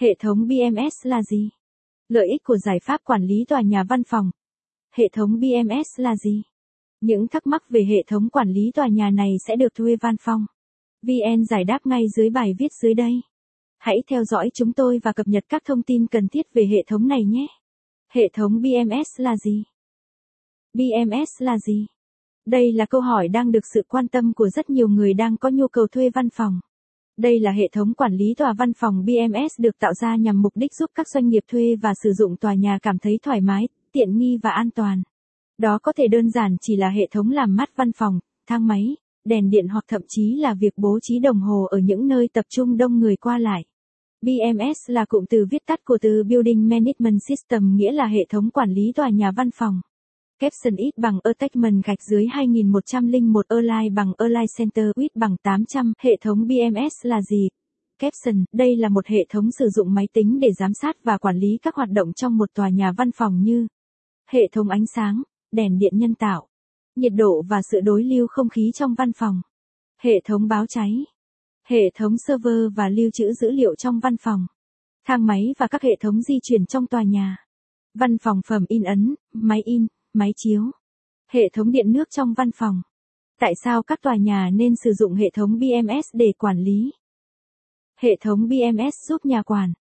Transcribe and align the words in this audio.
Hệ 0.00 0.14
thống 0.18 0.48
BMS 0.48 1.06
là 1.06 1.22
gì? 1.22 1.50
Lợi 2.08 2.28
ích 2.28 2.42
của 2.44 2.56
giải 2.56 2.78
pháp 2.82 3.00
quản 3.04 3.22
lý 3.22 3.44
tòa 3.48 3.60
nhà 3.60 3.84
văn 3.88 4.02
phòng. 4.04 4.30
Hệ 4.94 5.08
thống 5.12 5.40
BMS 5.40 6.00
là 6.00 6.16
gì? 6.16 6.42
Những 7.00 7.28
thắc 7.28 7.46
mắc 7.46 7.62
về 7.70 7.84
hệ 7.84 8.02
thống 8.06 8.28
quản 8.30 8.50
lý 8.50 8.70
tòa 8.74 8.88
nhà 8.88 9.10
này 9.10 9.36
sẽ 9.46 9.56
được 9.56 9.74
thuê 9.74 9.96
văn 9.96 10.16
phòng. 10.20 10.46
VN 11.02 11.44
giải 11.44 11.64
đáp 11.64 11.86
ngay 11.86 12.06
dưới 12.16 12.30
bài 12.30 12.54
viết 12.58 12.72
dưới 12.82 12.94
đây. 12.94 13.20
Hãy 13.78 14.02
theo 14.06 14.24
dõi 14.24 14.50
chúng 14.54 14.72
tôi 14.72 15.00
và 15.02 15.12
cập 15.12 15.28
nhật 15.28 15.44
các 15.48 15.62
thông 15.64 15.82
tin 15.82 16.06
cần 16.06 16.28
thiết 16.28 16.52
về 16.52 16.66
hệ 16.66 16.84
thống 16.86 17.08
này 17.08 17.24
nhé. 17.24 17.46
Hệ 18.12 18.28
thống 18.32 18.62
BMS 18.62 19.20
là 19.20 19.36
gì? 19.36 19.64
BMS 20.74 21.42
là 21.42 21.58
gì? 21.58 21.86
Đây 22.46 22.72
là 22.72 22.86
câu 22.86 23.00
hỏi 23.00 23.28
đang 23.28 23.52
được 23.52 23.66
sự 23.74 23.82
quan 23.88 24.08
tâm 24.08 24.32
của 24.34 24.48
rất 24.48 24.70
nhiều 24.70 24.88
người 24.88 25.14
đang 25.14 25.36
có 25.36 25.48
nhu 25.48 25.68
cầu 25.68 25.86
thuê 25.86 26.10
văn 26.10 26.28
phòng. 26.30 26.60
Đây 27.18 27.40
là 27.40 27.52
hệ 27.52 27.68
thống 27.72 27.94
quản 27.94 28.12
lý 28.14 28.34
tòa 28.34 28.52
văn 28.58 28.72
phòng 28.72 29.04
BMS 29.04 29.60
được 29.60 29.78
tạo 29.78 29.94
ra 30.00 30.16
nhằm 30.16 30.42
mục 30.42 30.52
đích 30.54 30.74
giúp 30.74 30.90
các 30.94 31.08
doanh 31.08 31.28
nghiệp 31.28 31.42
thuê 31.50 31.76
và 31.82 31.92
sử 32.02 32.12
dụng 32.12 32.36
tòa 32.36 32.54
nhà 32.54 32.78
cảm 32.82 32.98
thấy 32.98 33.18
thoải 33.22 33.40
mái, 33.40 33.68
tiện 33.92 34.18
nghi 34.18 34.38
và 34.42 34.50
an 34.50 34.70
toàn. 34.70 35.02
Đó 35.58 35.78
có 35.82 35.92
thể 35.92 36.08
đơn 36.08 36.30
giản 36.30 36.56
chỉ 36.60 36.76
là 36.76 36.90
hệ 36.90 37.08
thống 37.10 37.30
làm 37.30 37.56
mát 37.56 37.76
văn 37.76 37.92
phòng, 37.92 38.18
thang 38.48 38.66
máy, 38.66 38.96
đèn 39.24 39.50
điện 39.50 39.68
hoặc 39.68 39.84
thậm 39.88 40.02
chí 40.08 40.36
là 40.36 40.54
việc 40.54 40.72
bố 40.76 40.98
trí 41.02 41.18
đồng 41.18 41.40
hồ 41.40 41.66
ở 41.70 41.78
những 41.78 42.08
nơi 42.08 42.28
tập 42.32 42.44
trung 42.48 42.76
đông 42.76 42.98
người 42.98 43.16
qua 43.16 43.38
lại. 43.38 43.64
BMS 44.22 44.90
là 44.90 45.04
cụm 45.04 45.24
từ 45.30 45.46
viết 45.50 45.62
tắt 45.66 45.84
của 45.84 45.98
từ 46.00 46.24
Building 46.28 46.68
Management 46.68 47.18
System 47.28 47.76
nghĩa 47.76 47.92
là 47.92 48.06
hệ 48.06 48.26
thống 48.28 48.50
quản 48.50 48.70
lý 48.70 48.92
tòa 48.92 49.08
nhà 49.08 49.30
văn 49.36 49.50
phòng. 49.54 49.80
Capson 50.40 50.76
ít 50.76 50.90
bằng 50.96 51.18
Attachment 51.22 51.84
gạch 51.84 52.02
dưới 52.02 52.26
2101 52.26 53.46
Align 53.48 53.94
bằng 53.94 54.12
Align 54.18 54.46
Center 54.58 54.86
ít 54.96 55.16
bằng 55.16 55.36
800. 55.42 55.92
Hệ 55.98 56.10
thống 56.20 56.46
BMS 56.46 56.92
là 57.02 57.22
gì? 57.22 57.48
Capson, 57.98 58.44
đây 58.52 58.76
là 58.76 58.88
một 58.88 59.06
hệ 59.06 59.18
thống 59.28 59.50
sử 59.58 59.68
dụng 59.68 59.94
máy 59.94 60.08
tính 60.12 60.38
để 60.40 60.48
giám 60.58 60.74
sát 60.74 60.96
và 61.04 61.18
quản 61.18 61.36
lý 61.36 61.58
các 61.62 61.74
hoạt 61.74 61.88
động 61.90 62.12
trong 62.12 62.36
một 62.36 62.54
tòa 62.54 62.68
nhà 62.68 62.92
văn 62.96 63.10
phòng 63.12 63.42
như 63.42 63.66
hệ 64.30 64.40
thống 64.52 64.68
ánh 64.68 64.86
sáng, 64.94 65.22
đèn 65.52 65.78
điện 65.78 65.98
nhân 65.98 66.14
tạo, 66.14 66.48
nhiệt 66.96 67.12
độ 67.14 67.42
và 67.48 67.60
sự 67.70 67.80
đối 67.80 68.04
lưu 68.04 68.26
không 68.26 68.48
khí 68.48 68.70
trong 68.74 68.94
văn 68.94 69.12
phòng, 69.12 69.40
hệ 70.02 70.20
thống 70.24 70.48
báo 70.48 70.66
cháy, 70.66 70.90
hệ 71.68 71.90
thống 71.94 72.16
server 72.26 72.76
và 72.76 72.88
lưu 72.88 73.10
trữ 73.12 73.32
dữ 73.32 73.50
liệu 73.50 73.74
trong 73.74 74.00
văn 74.00 74.16
phòng, 74.16 74.46
thang 75.06 75.26
máy 75.26 75.54
và 75.58 75.66
các 75.66 75.82
hệ 75.82 75.96
thống 76.00 76.22
di 76.22 76.38
chuyển 76.42 76.66
trong 76.66 76.86
tòa 76.86 77.02
nhà, 77.02 77.36
văn 77.94 78.18
phòng 78.18 78.40
phẩm 78.46 78.64
in 78.68 78.82
ấn, 78.82 79.14
máy 79.32 79.60
in, 79.64 79.86
máy 80.18 80.32
chiếu, 80.36 80.62
hệ 81.30 81.48
thống 81.52 81.70
điện 81.70 81.92
nước 81.92 82.10
trong 82.10 82.34
văn 82.34 82.50
phòng. 82.54 82.82
Tại 83.40 83.54
sao 83.64 83.82
các 83.82 83.98
tòa 84.02 84.16
nhà 84.16 84.50
nên 84.52 84.76
sử 84.76 84.92
dụng 84.92 85.14
hệ 85.14 85.30
thống 85.30 85.58
BMS 85.58 86.08
để 86.12 86.32
quản 86.38 86.58
lý? 86.58 86.92
Hệ 88.00 88.16
thống 88.20 88.48
BMS 88.48 88.94
giúp 89.08 89.26
nhà 89.26 89.42
quản 89.42 89.72